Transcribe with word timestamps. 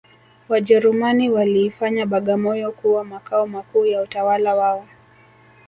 Wajerumani 0.49 1.29
waliifanya 1.29 2.05
bagamoyo 2.05 2.71
kuwa 2.71 3.03
makao 3.03 3.47
makuu 3.47 3.85
ya 3.85 4.01
utawala 4.01 4.55
wao 4.55 4.87